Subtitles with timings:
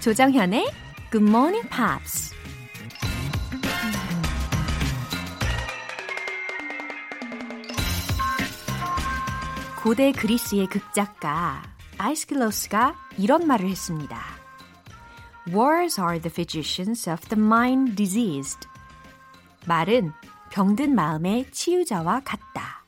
[0.00, 0.66] 조정현의
[1.12, 2.34] Good Morning Pops.
[9.82, 11.62] 고대 그리스의 극작가
[11.98, 14.18] 아이스킬로스가 이런 말을 했습니다.
[15.48, 18.66] Wars are the physicians of the mind diseased.
[19.66, 20.12] 말은
[20.50, 22.86] 병든 마음의 치유자와 같다.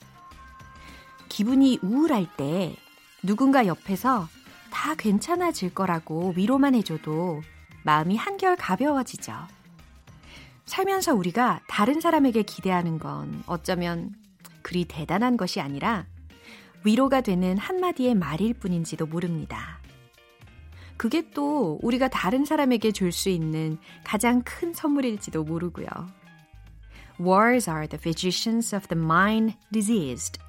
[1.29, 2.75] 기분이 우울할 때
[3.23, 4.29] 누군가 옆에서
[4.73, 7.43] 다 괜찮아질 거라고 위로만 해줘도
[7.85, 9.33] 마음이 한결 가벼워지죠.
[10.65, 14.15] 살면서 우리가 다른 사람에게 기대하는 건 어쩌면
[14.63, 16.07] 그리 대단한 것이 아니라
[16.85, 19.79] 위로가 되는 한마디의 말일 뿐인지도 모릅니다.
[20.97, 25.87] 그게 또 우리가 다른 사람에게 줄 수 있는 가장 큰 선물일지도 모르고요.
[27.21, 30.41] Wars are the physicians of the mind diseased.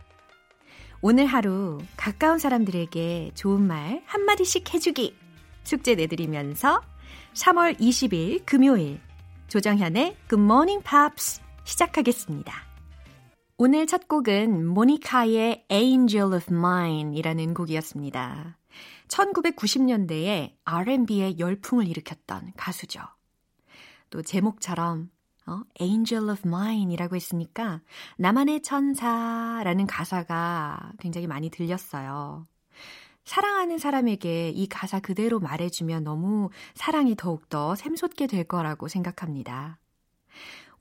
[1.06, 5.14] 오늘 하루 가까운 사람들에게 좋은 말 한마디씩 해주기
[5.66, 6.82] 숙제 내드리면서
[7.34, 9.02] 3월 20일 금요일
[9.50, 12.54] 조정현의 Good Morning Pops 시작하겠습니다.
[13.58, 18.58] 오늘 첫 곡은 모니카의 Angel of Mine 이라는 곡이었습니다.
[19.10, 23.02] 1990년대에 R&B의 열풍을 일으켰던 가수죠.
[24.10, 25.10] 또 제목처럼
[25.46, 27.82] 어, Angel of Mine 이라고 했으니까
[28.18, 32.48] 나만의 천사라는 가사가 굉장히 많이 들렸어요.
[33.26, 39.80] 사랑하는 사람에게 이 가사 그대로 말해주면 너무 사랑이 더욱더 샘솟게 될 거라고 생각합니다.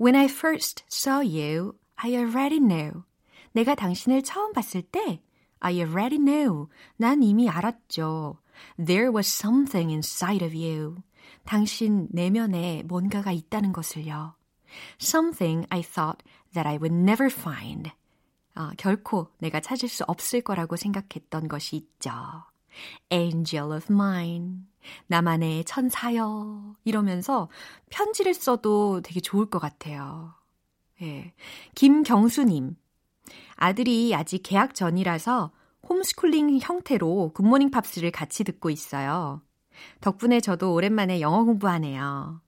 [0.01, 3.05] When I first saw you, I already knew.
[3.53, 5.23] 내가 당신을 처음 봤을 때,
[5.61, 6.67] I already knew.
[6.97, 8.39] 난 이미 알았죠.
[8.85, 10.97] There was something inside of you.
[11.45, 14.35] 당신 내면에 뭔가가 있다는 것을요.
[15.01, 16.23] Something I thought
[16.55, 17.91] that I would never find.
[18.55, 22.11] 어, 결코 내가 찾을 수 없을 거라고 생각했던 것이 있죠.
[23.11, 24.61] Angel of mine.
[25.07, 26.75] 나만의 천사여.
[26.85, 27.49] 이러면서
[27.91, 30.35] 편지를 써도 되게 좋을 것 같아요.
[31.03, 31.33] 예.
[31.75, 32.77] 김경수님.
[33.57, 35.53] 아들이 아직 개학 전이라서
[35.89, 39.43] 홈스쿨링 형태로 굿모닝 팝스를 같이 듣고 있어요.
[40.01, 42.41] 덕분에 저도 오랜만에 영어 공부하네요.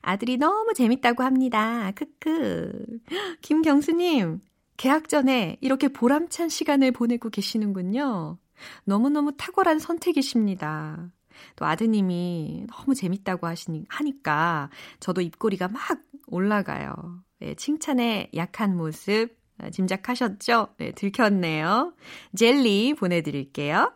[0.00, 1.92] 아들이 너무 재밌다고 합니다.
[1.94, 2.86] 크크.
[3.42, 4.40] 김경수님,
[4.76, 8.38] 개학 전에 이렇게 보람찬 시간을 보내고 계시는군요.
[8.84, 11.10] 너무너무 탁월한 선택이십니다.
[11.56, 15.80] 또 아드님이 너무 재밌다고 하시니, 하니까 저도 입꼬리가 막
[16.26, 17.22] 올라가요.
[17.40, 19.38] 네, 칭찬에 약한 모습
[19.72, 20.68] 짐작하셨죠?
[20.78, 21.94] 네, 들켰네요.
[22.34, 23.92] 젤리 보내드릴게요.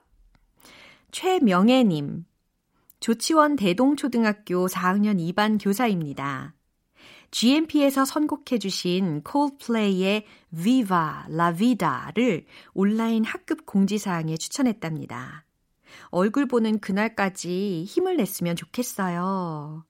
[1.11, 2.25] 최명애님,
[3.05, 6.55] 조치원 대동초등학교 4학년 2반 교사입니다.
[7.33, 10.25] GMP에서 선곡해 주신 콜플레이의
[10.57, 10.99] Viva
[11.29, 15.45] La Vida를 온라인 학급 공지사항에 추천했답니다.
[16.13, 19.85] 얼굴 보는 그날까지 힘을 냈으면 좋겠어요.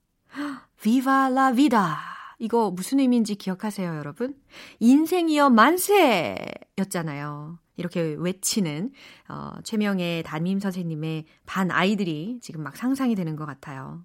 [0.82, 1.96] Viva La Vida.
[2.41, 4.34] 이거 무슨 의미인지 기억하세요, 여러분?
[4.81, 6.34] 인생이여 만세!
[6.78, 7.60] 였잖아요.
[7.77, 8.93] 이렇게 외치는
[9.29, 14.05] 어, 최명의 담임 선생님의 반 아이들이 지금 막 상상이 되는 것 같아요.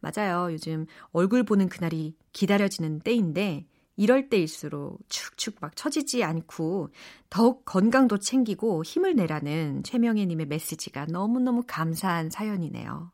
[0.00, 0.52] 맞아요.
[0.52, 3.66] 요즘 얼굴 보는 그날이 기다려지는 때인데
[3.96, 6.88] 이럴 때일수록 축축 막 처지지 않고
[7.28, 13.12] 더욱 건강도 챙기고 힘을 내라는 최명혜님의 메시지가 너무너무 감사한 사연이네요.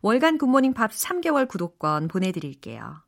[0.00, 3.02] 월간 굿모닝 팝 3개월 구독권 보내드릴게요.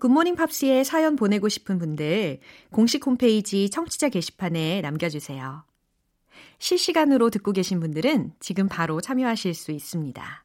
[0.00, 2.38] 굿모닝 팝스에 사연 보내고 싶은 분들
[2.70, 5.64] 공식 홈페이지 청취자 게시판에 남겨주세요.
[6.58, 10.44] 실시간으로 듣고 계신 분들은 지금 바로 참여하실 수 있습니다.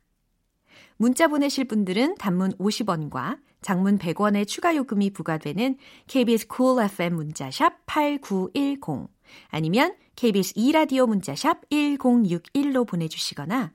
[0.97, 5.77] 문자 보내실 분들은 단문 50원과 장문 100원의 추가 요금이 부과되는
[6.07, 9.07] KBS cool FM 문자샵 8910
[9.49, 13.73] 아니면 KBS 2라디오 문자샵 1061로 보내주시거나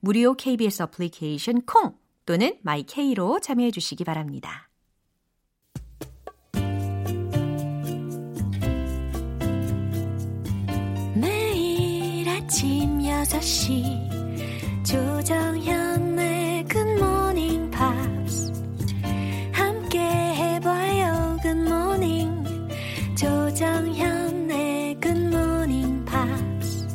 [0.00, 4.68] 무료 KBS 어플리케이션 콩 또는 my K로 참여해 주시기 바랍니다.
[13.24, 14.84] 6시.
[14.84, 18.52] 조정현의 Good Morning Pops
[19.52, 22.44] 함께 해봐요 good morning
[23.16, 26.86] 조정현의 Good Morning Pops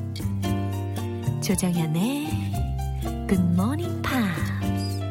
[1.41, 2.27] 조정현의
[3.27, 5.01] 굿모닝 팝스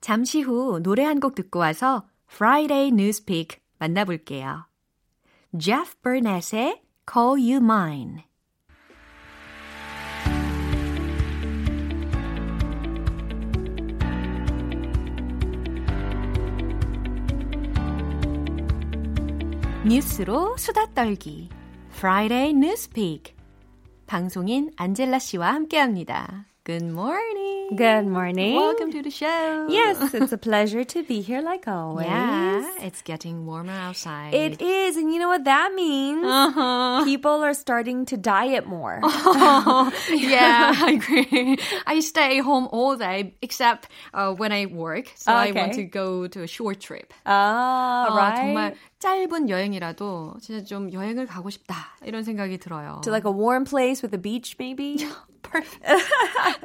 [0.00, 4.66] 잠시 후 노래 한 곡 듣고 와서 Friday Newspeak 만나볼게요.
[5.58, 6.80] Jeff Burnett의
[7.12, 8.22] Call You Mine.
[19.84, 21.48] 뉴스로 수다 떨기
[21.94, 23.34] Friday Newspeak
[24.06, 26.49] 방송인 안젤라 씨와 함께합니다.
[26.69, 27.77] Good morning.
[27.77, 28.55] Good morning.
[28.55, 29.67] Welcome to the show.
[29.69, 32.07] Yes, it's a pleasure to be here like always.
[32.07, 34.33] Yeah, it's getting warmer outside.
[34.33, 36.25] It is, and you know what that means?
[36.25, 37.03] Uh-huh.
[37.05, 38.97] People are starting to diet more.
[40.09, 41.57] yeah, I agree.
[41.85, 45.11] I stay home all day except uh, when I work.
[45.15, 45.83] So I want Okay.
[45.83, 47.13] to go to a short trip.
[47.27, 48.37] Ah, 어, right.
[48.41, 53.01] 정말 짧은 여행이라도 진짜 좀 여행을 가고 싶다 이런 생각이 들어요.
[53.03, 55.05] To like a warm place with a beach, maybe?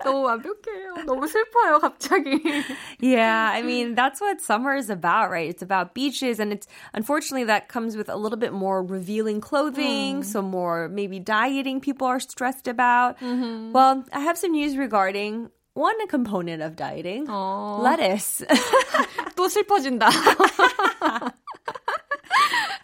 [0.02, 1.04] 너무 완벽해요.
[1.06, 2.40] 너무 슬퍼요, 갑자기.
[2.98, 5.48] yeah, I mean, that's what summer is about, right?
[5.48, 10.22] It's about beaches, and it's unfortunately that comes with a little bit more revealing clothing,
[10.25, 13.16] so more maybe dieting people are stressed about.
[13.22, 18.42] Well, I have some news regarding one component of dieting 어, lettuce.
[19.37, 20.10] 또 슬퍼진다.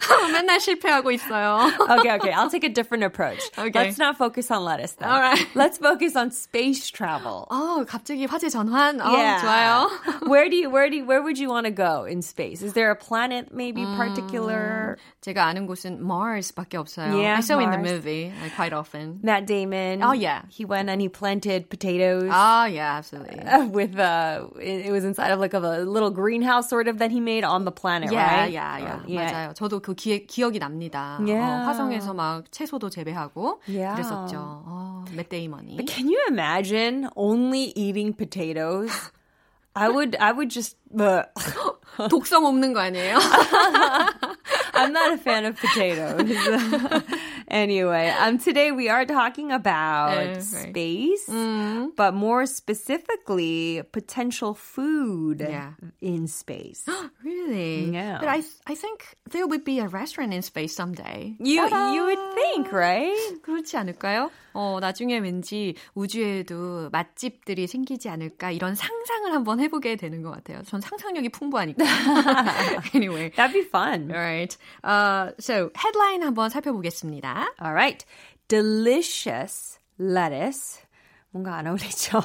[0.32, 1.70] 맨날 실패하고 있어요.
[1.98, 3.40] okay, okay, I'll take a different approach.
[3.58, 3.70] Okay.
[3.74, 5.06] Let's not focus on lettuce, though.
[5.06, 5.46] All right.
[5.54, 7.46] Let's focus on space travel.
[7.50, 9.00] 어, 갑자기 화제 전환.
[9.00, 9.40] 어, Yeah.
[9.42, 10.28] 좋아요.
[10.28, 12.62] where do you where do you, where would you want to go in space?
[12.62, 14.96] Is there a planet maybe particular?
[15.22, 17.18] 제가 아는 곳은 Mars밖에 없어요.
[17.20, 17.90] Yeah, I saw in the Mars.
[17.90, 19.18] movie like, quite often.
[19.22, 20.02] Matt Damon.
[20.02, 20.42] Oh, yeah.
[20.48, 22.28] he went and he planted potatoes.
[22.30, 23.40] Ah, yeah, absolutely.
[23.40, 26.98] uh, With uh, it, it was inside of like of a little greenhouse sort of
[26.98, 28.52] that he made on the planet, Yeah, right?
[28.52, 28.94] yeah, yeah.
[28.94, 29.32] Uh, yeah.
[29.50, 29.54] 맞아요.
[29.54, 31.17] 저도 그 기, 기억이 납니다.
[31.21, 31.41] Yeah.
[31.41, 33.95] 어, 화성에서 막 채소도 재배하고 Yeah.
[33.95, 34.37] 그랬었죠.
[34.37, 35.77] 어, 맷 데이먼이.
[35.87, 38.91] Can you imagine only eating potatoes?
[39.73, 40.77] I would, I would just.
[40.99, 41.23] Uh,
[42.09, 43.17] 독성 없는 거 아니에요?
[44.74, 46.28] I'm not a fan of potatoes.
[47.48, 50.42] anyway, um, today we are talking about Uh, right.
[50.42, 51.96] space, Mm.
[51.96, 55.72] but more specifically, potential food Yeah.
[56.00, 56.84] in space.
[57.24, 57.90] really?
[57.92, 58.18] Yeah.
[58.20, 61.34] But I, I think there would be a restaurant in space someday.
[61.38, 61.94] You, 따단!
[61.94, 63.16] you would think, right?
[63.42, 64.30] 그렇지 않을까요?
[64.53, 70.61] 어, 나중에 왠지 우주에도 맛집들이 생기지 않을까 이런 상상을 한번 해보게 되는 것 같아요.
[70.63, 71.83] 전 상상력이 풍부하니까.
[72.95, 73.29] anyway.
[73.31, 74.11] That'd be fun.
[74.11, 74.57] Alright.
[74.83, 77.53] Uh, so, headline 한번 살펴보겠습니다.
[77.61, 78.05] All right.
[78.47, 80.81] Delicious lettuce.
[81.31, 82.19] 뭔가 안 어울리죠?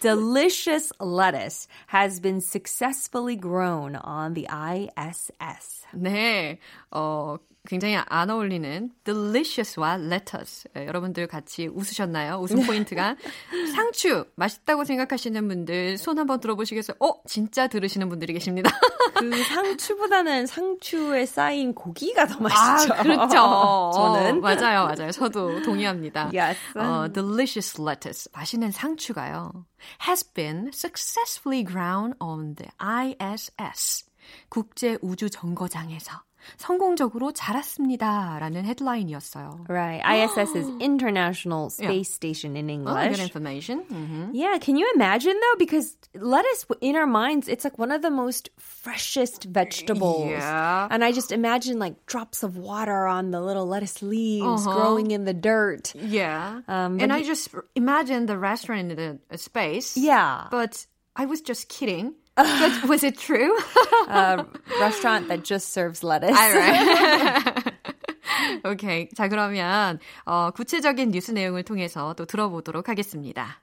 [0.00, 5.84] Delicious lettuce has been successfully grown on the ISS.
[5.92, 6.58] 네,
[6.92, 7.36] 어,
[7.70, 10.68] 굉장히 안 어울리는 delicious와 lettuce.
[10.76, 12.38] 예, 여러분들 같이 웃으셨나요?
[12.38, 13.14] 웃음 포인트가
[13.76, 16.96] 상추 맛있다고 생각하시는 분들 손 한번 들어보시겠어요?
[16.98, 18.72] 어, 진짜 들으시는 분들이 계십니다.
[19.14, 22.92] 그 상추보다는 상추에 쌓인 고기가 더 맛있죠.
[22.92, 23.30] 아, 그렇죠.
[23.94, 24.38] 저는.
[24.38, 25.12] 어, 맞아요, 맞아요.
[25.12, 26.32] 저도 동의합니다.
[26.34, 26.58] Yes.
[26.76, 29.64] 어, delicious lettuce, 맛있는 상추가요.
[30.08, 34.06] has been successfully ground on the ISS,
[34.48, 36.22] 국제 우주 정거장에서
[36.57, 39.65] 성공적으로 자랐습니다라는 헤드라인이었어요.
[39.67, 40.01] Right.
[40.05, 43.21] ISS is International Space Station in Oh, good English.
[43.21, 43.83] information.
[43.89, 44.29] Mhm.
[44.33, 45.57] Yeah, can you imagine though?
[45.57, 50.29] Because lettuce in our minds, it's like one of the most freshest vegetables.
[50.29, 50.87] Yeah.
[50.91, 54.75] And I just imagine like drops of water on the little lettuce leaves Uh-huh.
[54.77, 55.93] growing in the dirt.
[55.97, 56.61] Yeah.
[56.67, 59.97] Um, and but I just imagine the restaurant in the uh, space.
[59.97, 60.45] Yeah.
[60.51, 60.85] But
[61.15, 62.13] I was just kidding.
[62.36, 63.56] But was it true?
[64.08, 64.44] A
[64.80, 66.36] restaurant that just serves lettuce.
[66.36, 67.74] Alright.
[68.64, 69.08] 오케이.
[69.14, 73.60] 자, 그러면 어, 구체적인 뉴스 내용을 통해서 또 들어보도록 하겠습니다.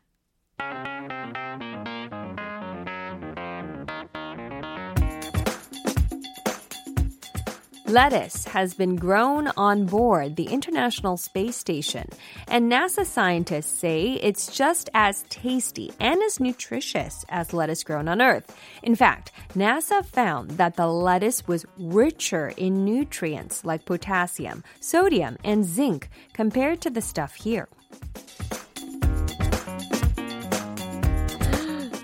[7.89, 12.09] Lettuce has been grown on board the International Space Station,
[12.49, 18.21] and NASA scientists say it's just as tasty and as nutritious as lettuce grown on
[18.21, 18.53] Earth.
[18.83, 25.63] In fact, NASA found that the lettuce was richer in nutrients like potassium, sodium, and
[25.63, 27.69] zinc compared to the stuff here.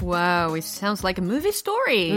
[0.04, 2.12] Wow, it sounds like a movie story.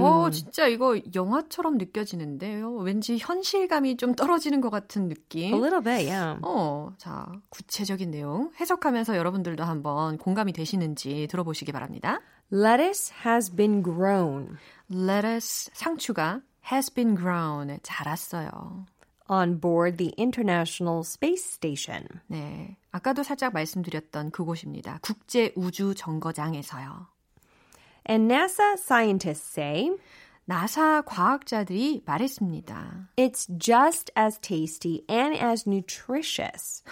[0.00, 2.72] 오, 진짜 이거 영화처럼 느껴지는데요.
[2.76, 5.52] 왠지 현실감이 좀 떨어지는 것 같은 느낌.
[5.54, 6.40] A little bit, yeah.
[6.42, 12.20] 어, 자, 구체적인 내용 해석하면서 여러분들도 한번 공감이 되시는지 들어보시기 바랍니다.
[12.50, 14.56] Lettuce has been grown
[14.90, 16.40] Lettuce, 상추가
[16.72, 18.86] has been grown, 자랐어요.
[19.28, 22.06] on board the International Space Station.
[22.28, 25.00] 네, 아까도 살짝 말씀드렸던 그곳입니다.
[25.02, 27.15] 국제 우주 정거장에서요.
[28.08, 29.90] And NASA scientists say
[30.48, 33.08] 나사 과학자들이 말했습니다.
[33.16, 36.84] it's just as tasty and as nutritious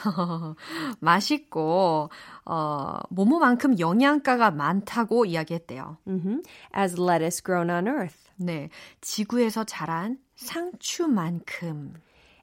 [1.01, 2.11] 맛있고
[2.45, 5.99] 어, 뭐뭐만큼 영양가가 많다고 이야기했대요.
[6.07, 6.43] mhm,
[6.77, 8.29] as lettuce grown on Earth.
[8.37, 8.69] 네,
[9.01, 11.95] 지구에서 자란 상추만큼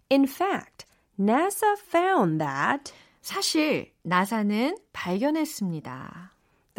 [0.09, 0.85] In fact,
[1.19, 6.31] NASA found that 사실 나사는 발견했습니다.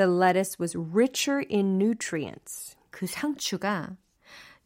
[0.02, 2.74] The lettuce was richer in nutrients.
[2.90, 3.96] 그 상추가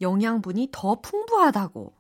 [0.01, 1.93] 영양분이 더 풍부하다고.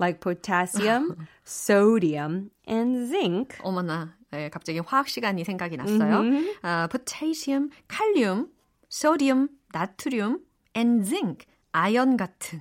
[0.00, 1.14] like potassium,
[1.44, 3.56] sodium, and zinc.
[3.62, 6.22] 어머나, 네, 갑자기 화학 시간이 생각이 났어요.
[6.62, 8.48] 아, potassium, 칼륨,
[8.90, 10.40] sodium, 나트륨,
[10.76, 12.60] and zinc, 아연 같은.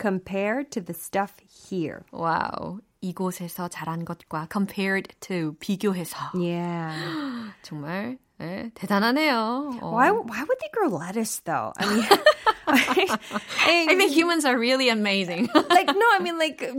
[0.00, 2.00] compared to the stuff here.
[2.10, 2.80] 와우.
[3.00, 7.52] 이곳에서 자란 것과 compared to 비교해서 Yeah.
[7.62, 9.77] 정말 네, 대단하네요.
[9.81, 9.91] 어.
[9.93, 11.73] Why why would they grow lettuce though?
[11.77, 12.07] I mean
[12.67, 15.47] I think humans are really amazing.
[15.53, 16.73] like no, I mean like a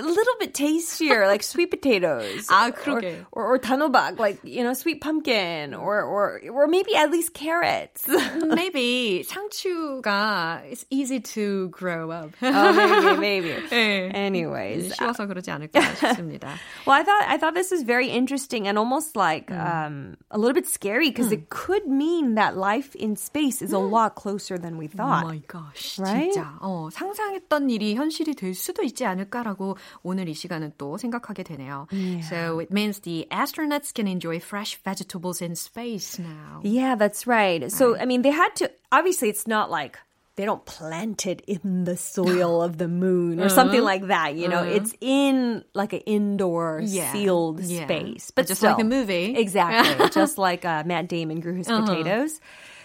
[0.00, 2.46] little bit tastier, like sweet potatoes.
[2.48, 3.26] 아, or, 그러게.
[3.32, 8.08] or, or 단호박, like you know, sweit pumpkin, or or or maybe at least carrots.
[8.44, 12.30] Maybe 상추가 is easy to grow up.
[12.42, 13.68] oh, maybe, maybe.
[13.68, 14.14] 네.
[14.14, 16.48] Anyways, 쉬워서 그러지 않을까 싶습니다.
[16.86, 20.54] well, I thought I thought this was very interesting and almost like um, a little
[20.54, 24.76] bit scary because it could mean that life in space is a lot closer than
[24.76, 25.24] we thought.
[25.24, 26.32] Oh my gosh, Right?
[26.32, 31.86] 진짜 어, 상상했던 일이 현실이 될 수도 있지 않을까라고 오늘 이 시간은 또 생각하게 되네요.
[32.22, 36.60] So it means the astronauts can enjoy fresh vegetables in space now.
[36.62, 37.70] Yeah, that's right.
[37.70, 39.98] So, I mean, they had to, obviously, it's not like
[40.39, 43.55] they don't plant it in the soil of the moon or uh-huh.
[43.55, 44.71] something like that, you know, uh-huh.
[44.71, 47.11] it's in like an indoor Yeah.
[47.11, 47.83] sealed Yeah.
[47.83, 48.31] space.
[48.31, 49.35] But just like the movie.
[49.35, 50.07] Exactly.
[50.13, 51.85] just like uh, Matt Damon grew his uh-huh.
[51.85, 52.39] potatoes.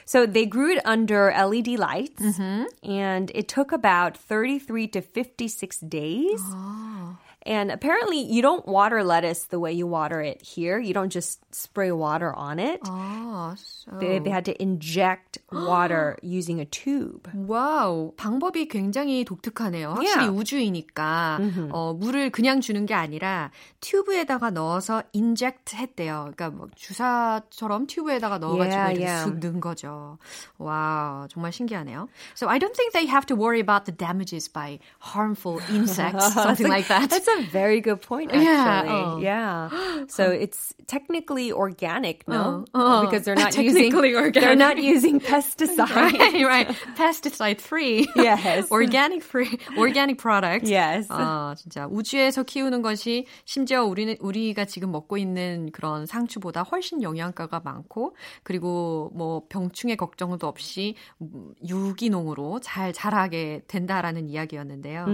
[0.04, 2.64] So they grew it under LED lights, mm-hmm.
[2.82, 6.40] and it took about 33 to 56 days.
[6.42, 7.16] Oh.
[7.45, 10.77] And apparently, you don't water lettuce the way you water it here.
[10.77, 12.81] You don't just spray water on it.
[12.83, 13.97] 아, so.
[13.97, 17.29] They, they had to inject water using a tube.
[17.33, 19.95] 와우, 방법이 굉장히 독특하네요.
[19.95, 20.37] 확실히 Yeah.
[20.37, 21.39] 우주이니까
[21.71, 26.31] 어, 물을 그냥 주는 게 아니라 튜브에다가 넣어서 인젝트 했대요.
[26.35, 29.23] 그러니까 뭐 주사처럼 튜브에다가 넣어가지고 Yeah, 이렇게 yeah.
[29.23, 30.17] 쑥 넣은 거죠.
[30.57, 32.09] 와우, 정말 신기하네요.
[32.35, 36.67] So I don't think they have to worry about the damages by harmful insects, something
[36.67, 37.09] like that.
[37.33, 38.45] That's a very good point, actually.
[38.45, 39.69] Yeah, Yeah.
[39.71, 40.05] oh.
[40.07, 42.65] So it's technically organic, no?
[42.73, 43.01] Oh, oh.
[43.05, 44.83] Because they're not using Technically they're not organic.
[44.83, 45.89] using pesticides.
[45.95, 46.67] right, right.
[46.95, 48.07] Pesticide free.
[48.15, 48.69] Yes.
[48.71, 49.59] organic free.
[49.77, 50.67] Organic product.
[50.67, 51.07] Yes.
[51.09, 57.61] 아, 진짜 우주에서 키우는 것이 심지어 우리는 우리가 지금 먹고 있는 그런 상추보다 훨씬 영양가가
[57.63, 65.05] 많고 그리고 뭐 병충해 걱정도 없이 음, 유기농으로 잘 자라게 된다라는 이야기였는데요.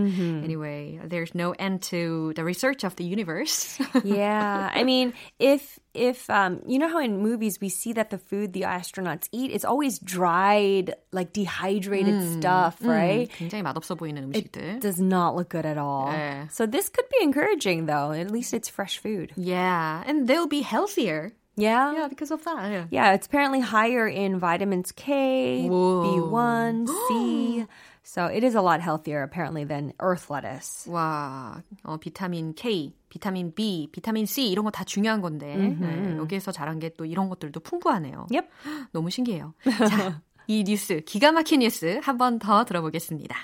[0.44, 3.77] Anyway, there's no end to the research of the universe.
[4.04, 4.70] yeah.
[4.74, 8.54] I mean, if if um you know how in movies we see that the food
[8.54, 13.30] the astronauts eat is always dried like dehydrated stuff, right?
[13.30, 14.80] 굉장히 맛없어 보이는 음식들.
[14.80, 16.12] Does not look good at all.
[16.12, 16.48] Yeah.
[16.50, 18.12] So this could be encouraging though.
[18.12, 19.32] At least it's fresh food.
[19.36, 21.32] Yeah, and they'll be healthier.
[21.58, 21.94] Yeah.
[21.94, 22.70] Yeah, because of that.
[22.70, 22.86] Yeah.
[22.92, 26.30] Yeah, it's apparently higher in vitamins K, Whoa.
[26.30, 27.65] B1, C.
[28.02, 30.88] So it is a lot healthier apparently than earth lettuce.
[30.90, 36.50] 와, 어, 비타민 K, 비타민 B, 비타민 C 이런 거 다 중요한 건데 네, 여기에서
[36.50, 38.26] 자란 게 또 이런 것들도 풍부하네요.
[38.30, 38.49] Yep.
[38.92, 39.54] 너무 신기해요.
[39.88, 43.37] 자, 이 뉴스 기가 막힌 뉴스 한 번 더 들어보겠습니다.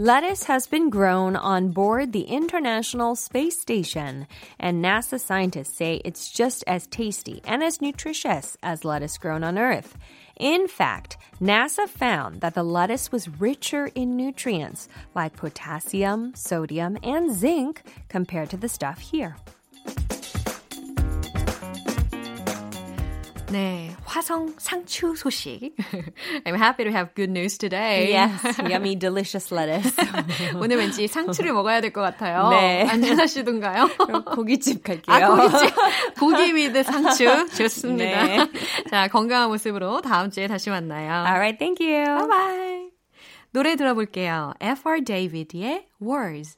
[0.00, 6.30] Lettuce has been grown on board the International Space Station, and NASA scientists say it's
[6.30, 9.98] just as tasty and as nutritious as lettuce grown on Earth.
[10.38, 17.34] In fact, NASA found that the lettuce was richer in nutrients like potassium, sodium, and
[17.34, 19.34] zinc compared to the stuff here.
[23.50, 25.74] 네, 화성 상추 소식.
[26.44, 28.12] I'm happy to have good news today.
[28.12, 29.96] Yes, yummy, delicious lettuce.
[30.60, 32.50] 오늘 왠지 상추를 먹어야 될 것 같아요.
[32.50, 32.86] 네.
[32.86, 33.88] 안전하시던가요?
[34.34, 35.16] 고깃집 갈게요.
[35.16, 35.74] 아, 고깃집.
[36.18, 37.24] 고기 위드 상추.
[37.56, 38.26] 좋습니다.
[38.26, 38.50] 네.
[38.90, 41.10] 자, 건강한 모습으로 다음 주에 다시 만나요.
[41.24, 42.04] All right, thank you.
[42.28, 42.88] 바이바이.
[43.52, 44.52] 노래 들어볼게요.
[44.60, 45.02] F.R.
[45.04, 46.57] David의 Words.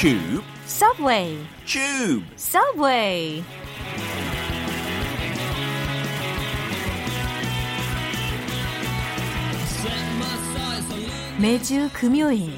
[0.00, 0.44] Tube.
[0.64, 1.44] Subway.
[1.66, 2.24] Tube.
[2.36, 3.42] Subway.
[11.40, 12.52] 매주 금요일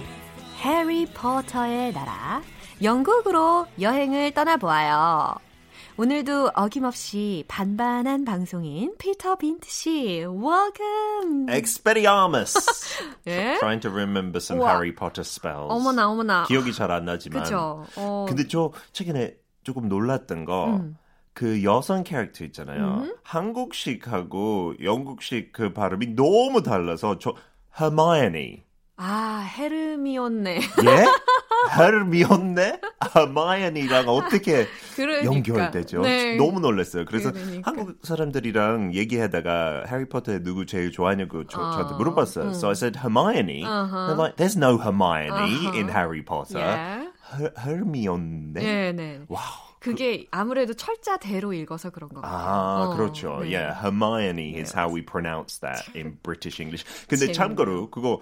[0.59, 2.43] 해리포터의 나라
[2.83, 5.50] 영국으로 여행을 떠나보아요.
[5.97, 11.47] 오늘도 어김없이 반반한 방송인 피터 빈트 씨, welcome.
[11.51, 12.55] Expelliarmus.
[13.27, 13.57] 예?
[13.59, 14.71] Trying to remember some 우와.
[14.73, 15.69] Harry Potter spells.
[15.71, 16.45] 어머나 어머나.
[16.45, 17.43] 기억이 잘 안 나지만.
[17.43, 17.85] 그죠.
[17.97, 20.77] 어, 근데 저 최근에 조금 놀랐던 거.
[20.77, 20.97] 음.
[21.33, 23.07] 그 여성 캐릭터 있잖아요.
[23.23, 27.35] 한국식하고 영국식 그 발음이 너무 달라서 저
[27.79, 28.65] Hermione.
[28.97, 30.57] 아 헤르미온네.
[30.57, 30.61] 예?
[31.69, 32.81] 헤르미온네?
[33.15, 35.25] Hermione랑 어떻게 그러니까.
[35.25, 36.03] 연결되죠?
[36.03, 36.37] 네.
[36.37, 37.05] 너무 놀랐어요.
[37.05, 37.71] 그래서 그러니까.
[37.71, 42.51] 한국 사람들이랑 얘기하다가 해리포터 누구 제일 좋아하냐고 저, 어, 저한테 물어봤어요.
[42.51, 43.65] So I said Hermione.
[43.65, 44.15] Uh-huh.
[44.17, 45.79] Like, there's no Hermione Uh-huh.
[45.79, 46.59] in Harry Potter.
[46.59, 47.07] Yeah.
[47.33, 48.53] Her, Hermione.
[48.55, 49.21] 네네.
[49.29, 49.71] Wow.
[49.81, 52.39] 그게 아무래도 철자대로 읽어서 그런 것 같아요.
[52.39, 53.39] 아, 어, 그렇죠.
[53.41, 53.55] 네.
[53.57, 56.85] Yeah, Hermione is how we pronounce that in British English.
[57.09, 57.33] 근데.
[57.33, 58.21] 참고로 그거 어,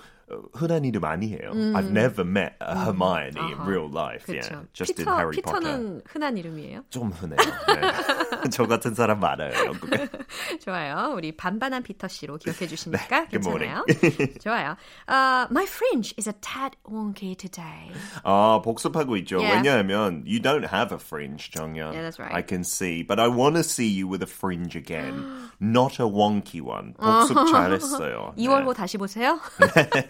[0.53, 1.51] 흔한 이름 아니에요.
[1.75, 4.25] I've never met a Hermione in real life.
[4.25, 4.55] 그렇죠.
[4.55, 5.60] Yeah, just 피터, in Harry Potter.
[5.60, 6.86] 피터는 흔한 이름이에요.
[6.89, 7.38] 좀 흔해요.
[7.38, 8.50] 네.
[8.50, 10.07] 저 같은 사람 많아요, 영국에.
[10.63, 11.13] 좋아요.
[11.15, 13.86] 우리 반반한 피터 씨로 기억해 주시니까 네, good 괜찮아요.
[14.41, 14.75] 좋아요.
[15.07, 17.91] Uh, my fringe is a tad wonky today.
[18.24, 19.39] 아, 복습하고 있죠.
[19.39, 19.57] Yeah.
[19.57, 21.93] 왜냐하면 you don't have a fringe, 정연.
[21.93, 22.33] Yeah, that's right.
[22.33, 25.51] I can see, but I want to see you with a fringe again.
[25.60, 26.95] Not a wonky one.
[26.98, 28.33] 복습 잘했어요.
[28.38, 29.39] 2월호 다시 보세요.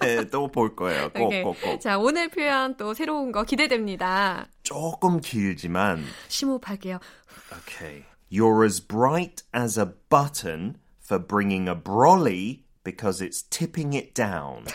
[0.07, 0.29] 네.
[0.29, 1.09] 또볼 거예요.
[1.11, 1.43] 꼭, 오케이.
[1.43, 1.79] 꼭, 꼭.
[1.81, 4.47] 자, 오늘 표현 또 새로운 거 기대됩니다.
[4.63, 6.99] 조금 길지만 심호흡할게요.
[7.51, 8.05] Okay.
[8.31, 14.65] You're as bright as a button for bringing a brolly because it's tipping it down.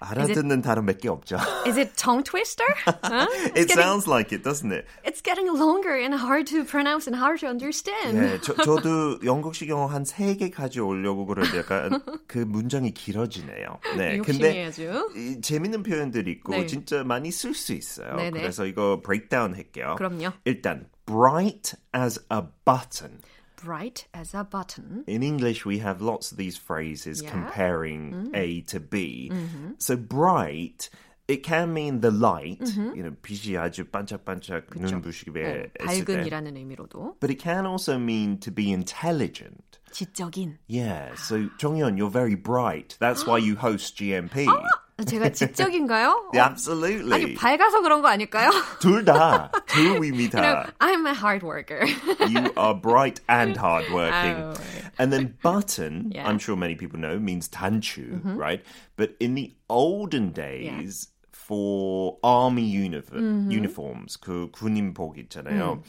[0.00, 1.36] 알아듣는 단어 몇개 없죠.
[1.66, 2.66] Is it tongue twister?
[3.04, 3.26] Huh?
[3.54, 4.86] It getting- sounds like it, doesn't it?
[5.04, 8.18] It's getting longer and hard to pronounce and hard to understand.
[8.18, 13.78] 네, 저, 저도 영국식 영어 한 세 개 가져오려고 그러는데 약간 그 문장이 길어지네요.
[13.96, 14.70] 네, 근데.
[15.14, 16.66] 이 재밌는 표현들이 있고 네.
[16.66, 18.16] 진짜 많이 쓸 수 있어요.
[18.16, 18.40] 네네.
[18.40, 19.94] 그래서 이거 브레이크다운 할게요.
[19.98, 20.30] 그럼요.
[20.44, 23.20] 일단 bright as a button.
[23.63, 25.03] Bright as a button.
[25.07, 27.31] In English, we have lots of these phrases Yeah.
[27.31, 29.31] comparing A to B.
[29.79, 30.89] So bright,
[31.27, 32.61] it can mean the light.
[32.77, 36.15] You know, 빛이 아주 반짝반짝 눈부시게 네, 했을 때.
[36.15, 39.79] 밝은이라는 의미로도 But it can also mean to be intelligent.
[39.91, 40.57] 지적인.
[40.67, 42.95] Yeah, so 정연, you're very bright.
[42.99, 44.45] That's why you host GMP.
[45.04, 46.30] 제가 지적인가요?
[46.32, 47.12] Yeah, 어, absolutely.
[47.12, 48.50] 아니 밝아서 그런 거 아닐까요?
[48.80, 50.64] 둘 다, 두 you know.
[50.80, 51.86] I'm a hard worker.
[52.28, 54.36] you are bright and hardworking.
[54.36, 54.54] Oh.
[54.98, 56.28] And then button, Yeah.
[56.28, 58.62] I'm sure many people know, means 단추, right?
[58.96, 65.82] But in the olden days, for army uniform, uniforms, 그 군인복 있잖아요.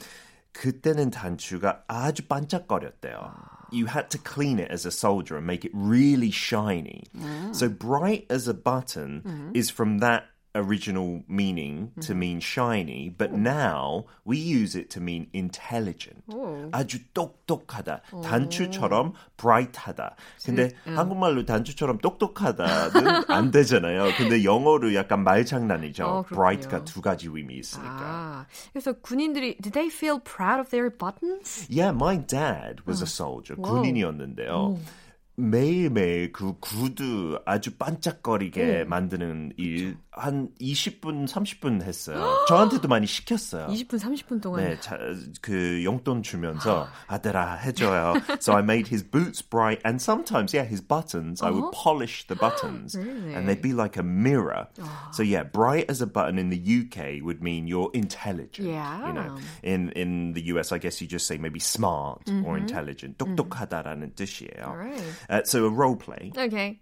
[0.52, 3.53] 그때는 단추가 아주 반짝거렸대요.
[3.74, 7.06] You had to clean it as a soldier and make it really shiny.
[7.18, 7.56] Mm.
[7.56, 9.52] So bright as a button mm-hmm.
[9.54, 15.29] is from that original meaning to mean shiny, but now we use it to mean
[15.33, 16.25] intelligent.
[16.73, 18.01] 아주 똑똑하다.
[18.25, 20.17] 단추처럼 bright하다.
[20.45, 24.09] 근데 한국말로 단추처럼 똑똑하다는 안 되잖아요.
[24.17, 26.05] 근데 영어로 약간 말장난이죠.
[26.05, 26.37] 어, 그렇군요.
[26.37, 27.99] bright가 두 가지 의미 있으니까.
[28.01, 31.69] 아, 그래서 군인들이 did they feel proud of their buttons?
[31.71, 33.55] Yeah, my dad was a soldier.
[33.61, 33.77] 와우.
[33.83, 34.79] 군인이었는데요.
[35.36, 42.46] 매일매일 그 구두 아주 반짝거리게 만드는 일 한 20분, 30분 했어요.
[42.48, 43.68] 저한테도 많이 시켰어요.
[43.68, 44.98] 20분 30분 동안 네, 자,
[45.42, 48.14] 그 용돈 주면서 아들아 해줘요.
[48.40, 51.42] So I made his boots bright and sometimes, yeah, his buttons.
[51.42, 53.34] I would polish the buttons Really?
[53.34, 54.68] and they'd be like a mirror.
[55.12, 58.70] So yeah, bright as a button in the UK would mean you're intelligent.
[58.70, 59.08] Yeah.
[59.08, 63.18] You know, in in the US, I guess you just say maybe smart or intelligent.
[63.18, 64.68] 똑똑하다라는 뜻이에요.
[64.68, 65.02] Alright.
[65.30, 66.32] Uh, so a role play.
[66.38, 66.80] Okay.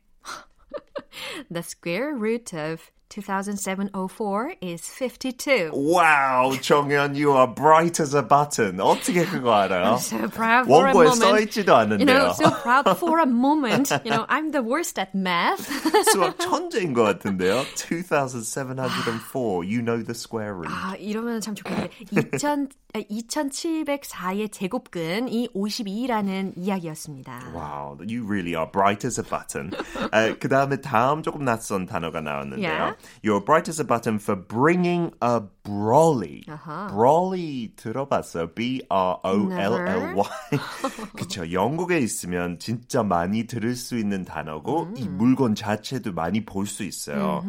[1.51, 5.70] the square root of 2007-04 is 52.
[5.72, 8.78] Wow, 정연, you are bright as a button.
[8.78, 9.96] 어떻게 그거 알아요?
[9.98, 11.22] So proud for a 원고에 moment.
[11.22, 11.98] 써있지도 않은데요.
[11.98, 13.90] You know, so proud for a moment.
[14.04, 15.70] You know, I'm the worst at math.
[16.12, 17.64] 수학 천재인 것 같은데요.
[17.76, 19.64] 2,704.
[19.64, 20.74] You know the square root.
[20.74, 27.52] 아, 이러면 참 좋겠는데 2000, 2704의 제곱근이 52라는 이야기였습니다.
[27.54, 29.70] Wow, you really are bright as a button.
[30.12, 32.66] 어, 그 다음에 다음 조금 낯선 단어가 나왔는데요.
[32.66, 32.96] Yeah.
[33.22, 36.42] You're bright as a button for bringing a brawly.
[36.48, 36.88] 아하.
[36.88, 38.54] brawly 들어봤어요?
[38.54, 40.24] B-R-O-L-L-Y.
[41.16, 41.50] 그쵸.
[41.52, 47.44] 영국에 있으면 진짜 많이 들을 수 있는 단어고 이 물건 자체도 많이 볼 수 있어요.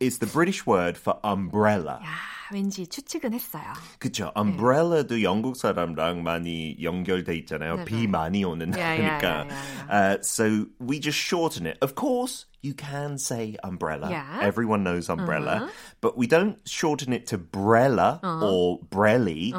[0.00, 1.98] It's the British word for umbrella.
[2.02, 2.06] 야,
[2.52, 3.64] 왠지 추측은 했어요.
[3.98, 4.32] 그쵸.
[4.36, 7.76] umbrella도 영국 사람랑 많이 연결돼 있잖아요.
[7.76, 8.06] 네, 비 네.
[8.06, 9.22] 많이 오는 Yeah, yeah, 날이니까.
[9.22, 11.76] yeah, yeah, Uh, so we just shorten it.
[11.82, 14.10] Of course, you can say umbrella.
[14.10, 14.40] Yeah.
[14.42, 15.70] Everyone knows umbrella.
[16.02, 19.52] But we don't shorten it to brella or brelly.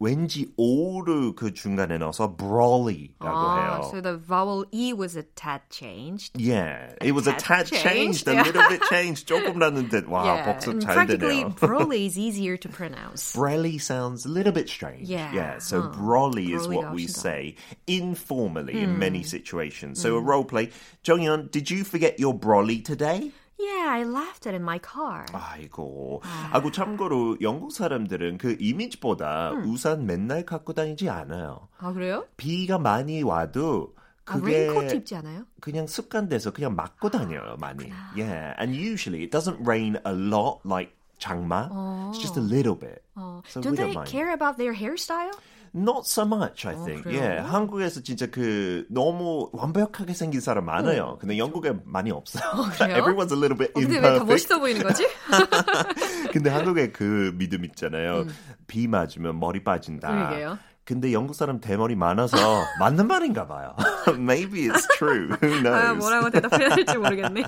[0.00, 3.80] 왠지 오를 그 중간에 넣어서 brawly라고 해요.
[3.80, 6.38] Ah, so the vowel E was a tad changed.
[6.38, 8.42] Yeah, it was a tad tad changed, changed, a yeah.
[8.42, 9.26] little bit changed.
[9.26, 11.56] 조금 났는데 와 yeah, 복습 and 잘 practically 되네요.
[11.56, 13.32] Broly is easier to pronounce.
[13.34, 15.08] Brelly sounds a little bit strange.
[15.08, 15.58] Yeah.
[15.58, 15.92] So 어.
[15.92, 17.20] brawly is Brawly가 what we 훨씬 더.
[17.20, 17.54] say
[17.86, 20.00] informally in many situations.
[20.00, 20.70] So a role play.
[21.04, 23.31] 정연, did you forget your brawly today?
[23.59, 25.25] Yeah, I left it in my car.
[25.33, 26.21] 아이고.
[26.51, 31.67] 아고 참고로 영국 사람들은 그 이미지보다 우산 맨날 갖고 다니지 않아요.
[31.77, 32.25] 아 그래요?
[32.37, 33.93] 비가 많이 와도
[34.25, 35.43] 아, 그게 레인코트 입지 않아요?
[35.59, 37.91] 그냥 습관돼서 그냥 맞고 다녀요, 많이.
[38.15, 38.55] Yeah.
[38.57, 41.67] And usually it doesn't rain a lot like 장마.
[42.13, 43.03] It's just a little bit.
[43.49, 45.33] So Don't they care about their hairstyle?
[45.76, 47.02] Not so much, I think.
[47.02, 47.20] 그래요?
[47.20, 51.18] yeah, 한국에서 진짜 그 너무 완벽하게 생긴 사람 많아요.
[51.20, 52.44] 근데 영국에 많이 없어요.
[52.78, 53.02] 그래요?
[53.02, 54.26] Everyone's a little bit 어, 근데 왜 다 imperfect.
[54.30, 55.04] 멋있어 보이는 거지?
[56.30, 58.24] 근데 한국에 그 믿음 있잖아요.
[58.68, 60.10] 비 맞으면 머리 빠진다.
[60.10, 60.16] 음.
[60.28, 60.58] 그러게요.
[60.84, 62.36] 근데 영국 사람 대머리 많아서
[62.78, 63.74] 맞는 말인가 봐요.
[64.16, 65.28] Maybe it's true.
[65.42, 65.66] Who knows?
[65.86, 67.42] 아, 뭐라고 대답해야 될지 모르겠네.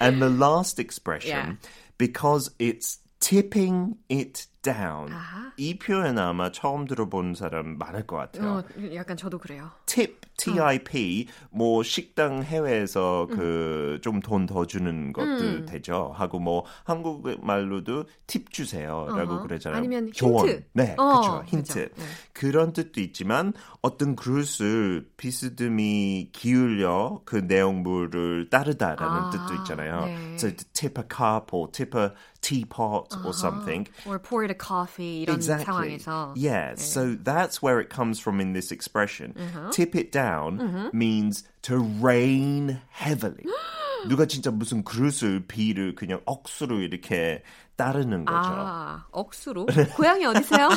[0.00, 1.56] And the last expression, Yeah.
[1.98, 5.11] because it's tipping it down.
[5.11, 5.51] 아하.
[5.57, 8.59] 이 표현 아마 처음 들어본 사람 많을 것 같아요.
[8.59, 9.71] 어, 약간 저도 그래요.
[9.87, 16.11] tip, T-I-P, 뭐 식당 해외에서 그 좀 돈 더 주는 것도 되죠.
[16.15, 19.41] 하고 뭐 한국 말로도 팁 주세요라고 어허.
[19.43, 19.77] 그러잖아요.
[19.79, 20.47] 아니면 조언.
[20.47, 20.63] 힌트.
[20.73, 21.43] 네, 어, 그렇죠.
[21.47, 21.73] 힌트.
[21.89, 21.95] 그죠.
[21.95, 22.05] 네.
[22.33, 30.05] 그런 뜻도 있지만 어떤 그릇을 비스듬히 기울여 그 내용물을 따르다라는 아, 뜻도 있잖아요.
[30.05, 30.33] 네.
[30.35, 32.09] So tip a cup or tip a
[32.46, 33.86] teapot or something.
[34.06, 35.98] Or pour it a coffee 이런 exactly.
[35.98, 36.32] 상황에서.
[36.36, 39.34] Yeah, so that's where it comes from in this expression.
[39.38, 39.70] Uh-huh.
[39.70, 43.46] Tip it down means to rain heavily.
[44.08, 47.42] 누가 진짜 무슨 그릇을 비를 그냥 억수로 이렇게
[47.77, 48.37] 따르는 거죠.
[48.39, 49.67] 아, 억수로?
[49.95, 50.67] 고향이 어디세요?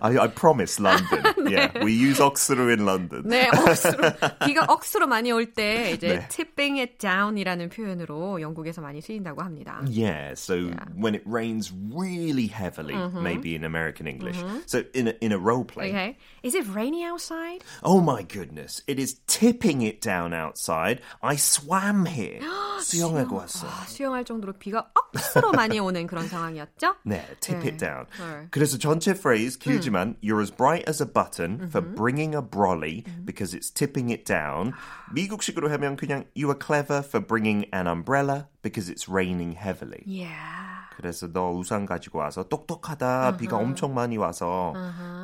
[0.00, 1.22] I, I promise London.
[1.52, 3.22] Yeah, we use 억수로 in London.
[3.28, 4.10] 네, 억수로.
[4.44, 6.28] 비가 억수로 많이 올 때 이제 네.
[6.28, 9.80] tipping it down이라는 표현으로 영국에서 많이 쓰인다고 합니다.
[9.86, 14.42] Yeah, so when it rains really heavily, maybe in American English.
[14.66, 16.16] So in a, in a role play, Okay.
[16.42, 17.62] Is it rainy outside?
[17.84, 21.00] oh my goodness, it is tipping it down outside.
[21.22, 22.40] I swam here.
[22.80, 23.66] 수영하고 왔어.
[23.66, 26.96] 아, 수영할 정도로 비가 억수로 많이 오는 그런 상황이었죠?
[27.04, 27.68] 네, tip 네.
[27.70, 28.06] it down.
[28.18, 28.48] 네.
[28.50, 33.54] 그래서 전체 phrase 길지만 you're as bright as a button for bringing a brolly because
[33.56, 34.72] it's tipping it down.
[35.14, 40.02] 미국식으로 하면 그냥 you are clever for bringing an umbrella because it's raining heavily.
[40.06, 40.72] Yeah.
[40.96, 43.36] 그래서 너 우산 가지고 와서 똑똑하다.
[43.36, 44.72] 비가 엄청 많이 와서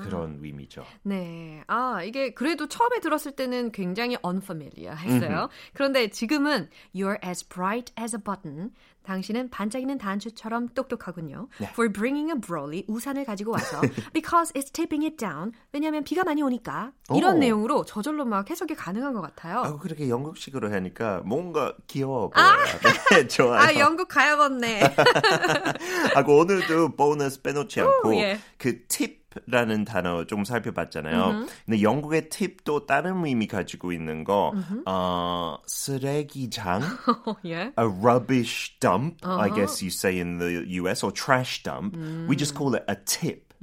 [0.02, 0.84] 그런 의미죠.
[1.02, 1.62] 네.
[1.68, 5.48] 아, 이게 그래도 처음에 들었을 때는 굉장히 unfamiliar 했어요.
[5.74, 8.72] 그런데 지금은 you're as bright as a button.
[9.08, 11.48] 당신은 반짝이는 단추처럼 똑똑하군요.
[11.72, 13.80] For bringing a brolly, 우산을 가지고 와서.
[14.12, 15.52] Because it's tipping it down.
[15.72, 16.92] 왜냐하면 비가 많이 오니까.
[17.14, 17.38] 이런 오.
[17.38, 19.60] 내용으로 저절로 막 해석이 가능한 것 같아요.
[19.60, 22.52] 아, 그렇게 영국식으로 하니까 뭔가 귀여워 보여요.
[23.12, 23.60] 네, 좋아요.
[23.60, 24.80] 아, 영국 가야겠네.
[26.14, 28.38] 하고 오늘도 보너스 빼놓지 않고 오, 예.
[28.58, 31.45] 그 팁 라는 단어 좀 살펴봤잖아요.
[31.65, 34.53] 근데 영국의 팁도 다른 의미 가지고 있는 거
[34.85, 36.81] 어, 쓰레기장,
[37.45, 37.73] 예.
[37.77, 41.95] a rubbish dump, I guess you say in the US, or trash dump.
[42.27, 43.53] We just call it a tip.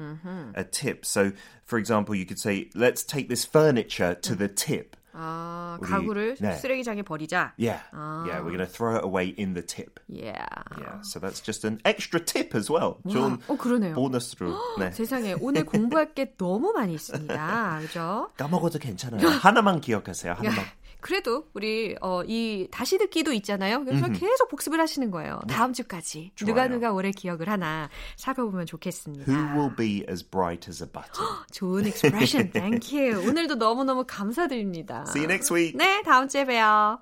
[0.57, 1.05] A tip.
[1.05, 1.33] So,
[1.64, 4.96] for example, you could say, let's take this furniture to the tip.
[5.17, 6.56] 아, 우리- 가구를 네.
[6.58, 7.54] 쓰레기장에 버리자.
[7.58, 7.82] Yeah.
[7.93, 9.99] Yeah, we're going to throw it away in the tip.
[10.08, 10.45] Yeah.
[10.78, 12.97] Yeah, so that's just an extra tip as well.
[13.08, 13.95] 좋은 어, 그러네요.
[13.95, 14.54] 보너스로.
[14.78, 14.91] 네.
[14.91, 17.80] 세상에 오늘 공부할 게 너무 많이 있습니다.
[17.82, 18.30] 그죠?
[18.38, 19.25] 까먹어도 괜찮아요.
[19.28, 20.34] 하나만 기억하세요.
[20.34, 20.65] 하나만.
[21.01, 23.84] 그래도 우리 어, 이 다시 듣기도 있잖아요.
[23.84, 25.39] 그래서 계속 복습을 하시는 거예요.
[25.47, 26.47] 다음 주까지 좋아요.
[26.47, 29.31] 누가 누가 오래 기억을 하나 살펴보면 좋겠습니다.
[29.31, 31.25] Who will be as bright as a button?
[31.51, 33.19] 좋은 expression, thank you.
[33.29, 35.05] 오늘도 너무너무 감사드립니다.
[35.08, 35.77] See you next week.
[35.77, 36.99] 네, 다음 주에 봬요.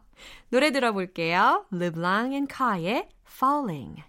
[0.49, 1.65] 노래 들어볼게요.
[1.72, 4.03] LeBlanc and Carr의 Falling.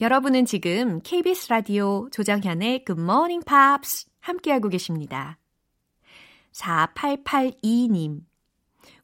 [0.00, 5.38] 여러분은 지금 KBS 라디오 조정현의 Good Morning Pops 함께하고 계십니다.
[6.52, 8.27] 4882님.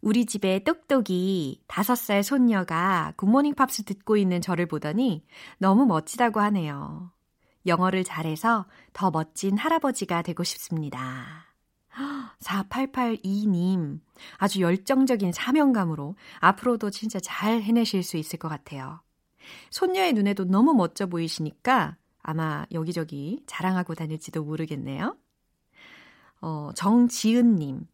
[0.05, 5.25] 우리 집에 똑똑이 5살 손녀가 굿모닝 팝스 듣고 있는 저를 보더니
[5.57, 7.11] 너무 멋지다고 하네요.
[7.65, 11.47] 영어를 잘해서 더 멋진 할아버지가 되고 싶습니다.
[12.39, 14.01] 4882님,
[14.37, 19.01] 아주 열정적인 사명감으로 앞으로도 진짜 잘 해내실 수 있을 것 같아요.
[19.71, 25.17] 손녀의 눈에도 너무 멋져 보이시니까 아마 여기저기 자랑하고 다닐지도 모르겠네요.
[26.43, 27.87] 어, 정지은님,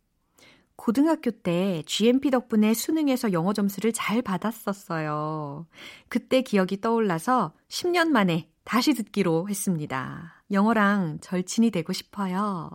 [0.80, 5.66] 고등학교 때 GMP 덕분에 수능에서 영어 점수를 잘 받았었어요.
[6.08, 10.42] 그때 기억이 떠올라서 10년 만에 다시 듣기로 했습니다.
[10.50, 12.70] 영어랑 절친이 되고 싶어요.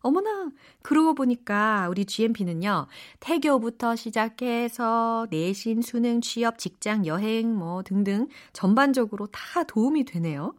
[0.00, 0.50] 어머나,
[0.82, 2.88] 그러고 보니까 우리 GMP는요,
[3.20, 10.56] 태교부터 시작해서 내신, 수능, 취업, 직장, 여행, 뭐 등등 전반적으로 다 도움이 되네요.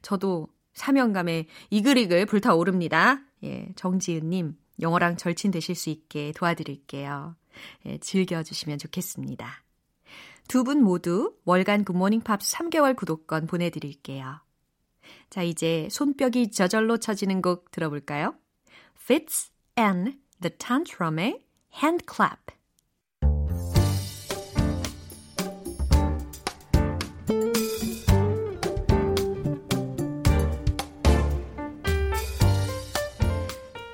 [0.00, 3.24] 저도 사명감에 이글이글 불타오릅니다.
[3.42, 7.36] 예, 정지은님, 영어랑 절친 되실 수 있게 도와드릴게요.
[7.86, 9.64] 예, 즐겨주시면 좋겠습니다.
[10.48, 14.40] 두 분 모두 월간 굿모닝 팝스 3개월 구독권 보내드릴게요.
[15.28, 18.34] 자, 이제 손뼉이 저절로 쳐지는 곡 들어볼까요?
[19.00, 21.44] Fits and The Tantrum의
[21.82, 22.59] Hand Clap.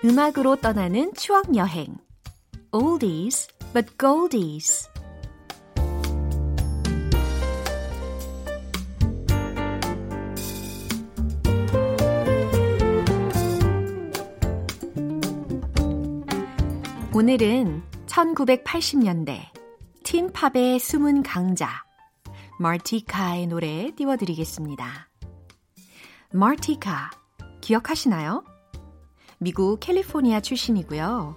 [0.07, 1.97] 음악으로 떠나는 추억 여행.
[2.71, 4.89] Oldies but goldies.
[17.13, 19.41] 오늘은 1980년대
[20.05, 21.69] 틴팝의 숨은 강자
[22.61, 25.09] 마티카의 노래 띄워드리겠습니다.
[26.31, 27.11] 마티카
[27.61, 28.45] 기억하시나요?
[29.39, 31.37] 미국 캘리포니아 출신이고요.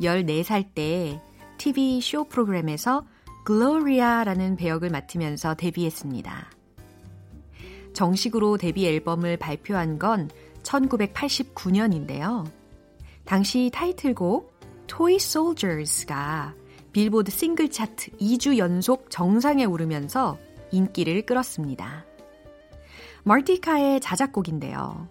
[0.00, 1.20] 14살 때
[1.58, 3.04] TV 쇼 프로그램에서
[3.44, 6.50] 글로리아라는 배역을 맡으면서 데뷔했습니다.
[7.92, 10.30] 정식으로 데뷔 앨범을 발표한 건
[10.62, 12.50] 1989년인데요.
[13.24, 14.52] 당시 타이틀곡
[14.86, 16.54] Toy Soldiers가
[16.92, 20.38] 빌보드 싱글 차트 2주 연속 정상에 오르면서
[20.72, 22.04] 인기를 끌었습니다.
[23.22, 25.08] 멀티카의 자작곡인데요.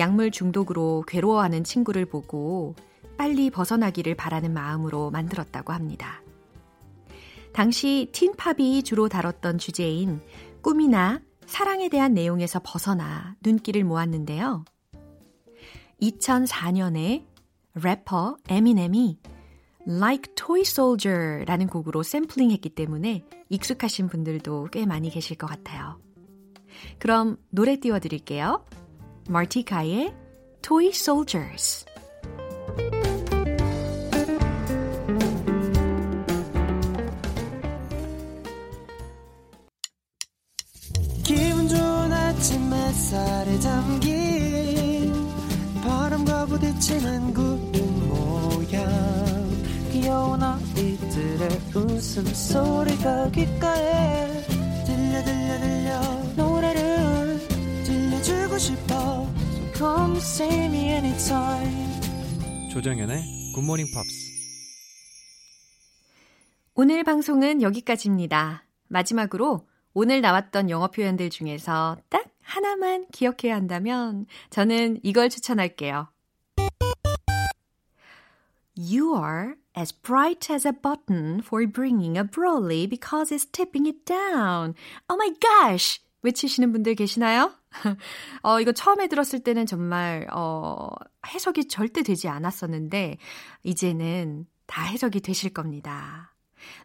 [0.00, 2.74] 약물 중독으로 괴로워하는 친구를 보고
[3.16, 6.22] 빨리 벗어나기를 바라는 마음으로 만들었다고 합니다.
[7.52, 10.20] 당시 틴팝이 주로 다뤘던 주제인
[10.62, 14.64] 꿈이나 사랑에 대한 내용에서 벗어나 눈길을 모았는데요.
[16.00, 17.26] 2004년에
[17.74, 19.18] 래퍼 에미넴이
[19.86, 26.00] Like Toy Soldier 라는 곡으로 샘플링 했기 때문에 익숙하신 분들도 꽤 많이 계실 것 같아요.
[26.98, 28.64] 그럼 노래 띄워드릴게요.
[29.30, 30.12] 마티카의
[30.60, 31.84] Toy Soldiers.
[41.22, 45.12] 기분 좋은 아침 햇살에 담긴
[45.84, 48.84] 바람과 부딪히는 구름 모양.
[49.92, 54.44] 귀여운 아이들의 웃음소리가 귓가에
[54.84, 56.00] 들려 들려 들려.
[56.36, 57.40] 노래를
[57.84, 59.19] 들려주고 싶어
[59.80, 64.30] come see me anytime 조정연의 굿모닝 팝스
[66.74, 68.66] 오늘 방송은 여기까지입니다.
[68.88, 76.08] 마지막으로 오늘 나왔던 영어 표현들 중에서 딱 하나만 기억해야 한다면 저는 이걸 추천할게요.
[78.76, 84.04] You are as bright as a button for bringing a broly because it's tipping it
[84.04, 84.74] down.
[85.08, 86.00] Oh my gosh!
[86.22, 87.59] 외치시는 분들 계시나요?
[88.42, 90.88] 어, 이거 처음에 들었을 때는 정말, 어,
[91.26, 93.18] 해석이 절대 되지 않았었는데,
[93.62, 96.34] 이제는 다 해석이 되실 겁니다.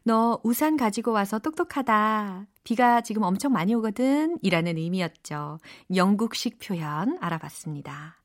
[0.03, 2.47] 너 우산 가지고 와서 똑똑하다.
[2.63, 4.37] 비가 지금 엄청 많이 오거든.
[4.41, 5.59] 이라는 의미였죠.
[5.93, 8.21] 영국식 표현 알아봤습니다.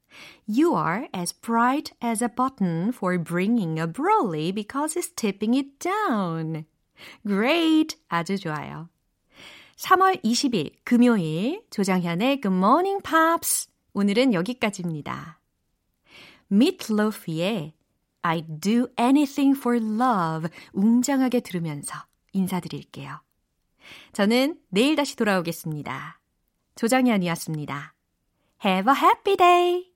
[0.46, 5.78] You are as bright as a button for bringing a brolly because it's tipping it
[5.78, 6.64] down.
[7.26, 7.96] Great!
[8.08, 8.88] 아주 좋아요.
[9.80, 15.40] 3월 20일 금요일 조장현의 Good Morning Pops 오늘은 여기까지입니다.
[16.52, 17.72] Meatloaf의
[18.22, 21.94] I'd do anything for love 웅장하게 들으면서
[22.32, 23.22] 인사드릴게요.
[24.12, 26.20] 저는 내일 다시 돌아오겠습니다.
[26.76, 27.94] 조장현이었습니다.
[28.62, 29.89] Have a happy day!